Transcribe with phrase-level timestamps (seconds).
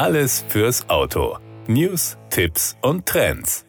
[0.00, 1.36] Alles fürs Auto.
[1.66, 3.66] News, Tipps und Trends.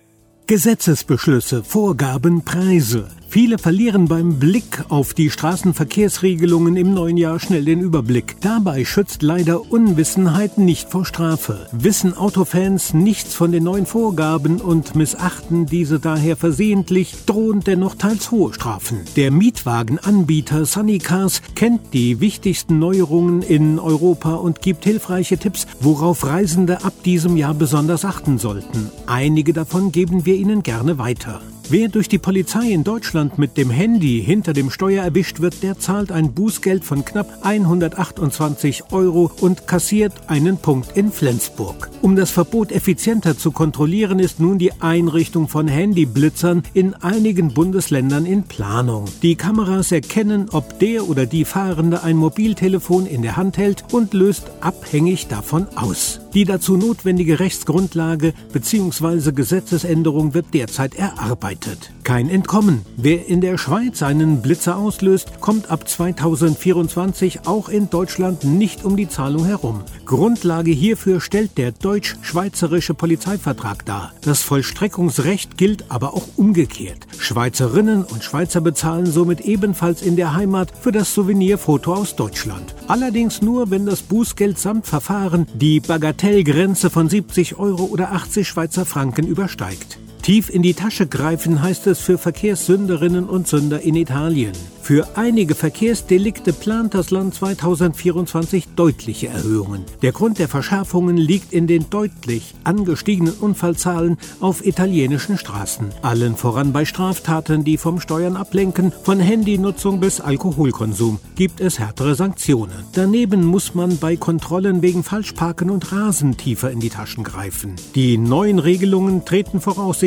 [0.48, 3.10] Gesetzesbeschlüsse, Vorgaben, Preise.
[3.32, 8.36] Viele verlieren beim Blick auf die Straßenverkehrsregelungen im neuen Jahr schnell den Überblick.
[8.42, 11.66] Dabei schützt leider Unwissenheit nicht vor Strafe.
[11.72, 18.32] Wissen Autofans nichts von den neuen Vorgaben und missachten diese daher versehentlich, drohen dennoch teils
[18.32, 19.00] hohe Strafen.
[19.16, 26.26] Der Mietwagenanbieter Sunny Cars kennt die wichtigsten Neuerungen in Europa und gibt hilfreiche Tipps, worauf
[26.26, 28.92] Reisende ab diesem Jahr besonders achten sollten.
[29.08, 31.40] Einige davon geben wir Ihnen gerne weiter.
[31.72, 35.80] Wer durch die Polizei in Deutschland mit dem Handy hinter dem Steuer erwischt wird, der
[35.80, 41.90] zahlt ein Bußgeld von knapp 128 Euro und kassiert einen Punkt in Flensburg.
[42.02, 48.26] Um das Verbot effizienter zu kontrollieren, ist nun die Einrichtung von Handyblitzern in einigen Bundesländern
[48.26, 49.06] in Planung.
[49.22, 54.16] Die Kameras erkennen, ob der oder die Fahrende ein Mobiltelefon in der Hand hält und
[54.16, 56.22] löst abhängig davon aus.
[56.34, 59.32] Die dazu notwendige Rechtsgrundlage bzw.
[59.32, 61.92] Gesetzesänderung wird derzeit erarbeitet.
[62.04, 62.82] Kein Entkommen.
[62.96, 68.98] Wer in der Schweiz einen Blitzer auslöst, kommt ab 2024 auch in Deutschland nicht um
[68.98, 69.82] die Zahlung herum.
[70.06, 74.14] Grundlage hierfür stellt der deutsch-schweizerische Polizeivertrag dar.
[74.22, 77.06] Das Vollstreckungsrecht gilt aber auch umgekehrt.
[77.18, 82.76] Schweizerinnen und Schweizer bezahlen somit ebenfalls in der Heimat für das Souvenirfoto aus Deutschland.
[82.88, 88.86] Allerdings nur, wenn das Bußgeld samt Verfahren die Bagatellgrenze von 70 Euro oder 80 Schweizer
[88.86, 90.00] Franken übersteigt.
[90.22, 94.54] Tief in die Tasche greifen heißt es für Verkehrssünderinnen und Sünder in Italien.
[94.84, 99.86] Für einige Verkehrsdelikte plant das Land 2024 deutliche Erhöhungen.
[100.02, 105.90] Der Grund der Verschärfungen liegt in den deutlich angestiegenen Unfallzahlen auf italienischen Straßen.
[106.02, 112.16] Allen voran bei Straftaten, die vom Steuern ablenken, von Handynutzung bis Alkoholkonsum, gibt es härtere
[112.16, 112.84] Sanktionen.
[112.94, 117.76] Daneben muss man bei Kontrollen wegen Falschparken und Rasen tiefer in die Taschen greifen.
[117.94, 119.62] Die neuen Regelungen treten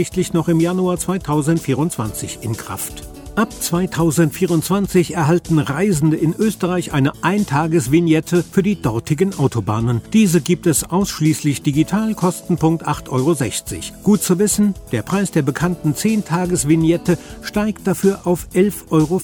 [0.04, 3.13] voraussichtlich noch im Januar 2024 in Kraft.
[3.36, 10.02] Ab 2024 erhalten Reisende in Österreich eine Eintagesvignette für die dortigen Autobahnen.
[10.12, 14.02] Diese gibt es ausschließlich digital, Kostenpunkt 8,60 Euro.
[14.04, 19.20] Gut zu wissen, der Preis der bekannten 10-Tages-Vignette steigt dafür auf 11,50 Euro.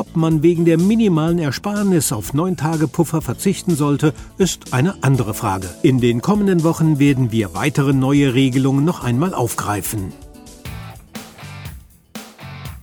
[0.00, 5.34] Ob man wegen der minimalen Ersparnis auf 9 Tage Puffer verzichten sollte, ist eine andere
[5.34, 5.68] Frage.
[5.82, 10.14] In den kommenden Wochen werden wir weitere neue Regelungen noch einmal aufgreifen.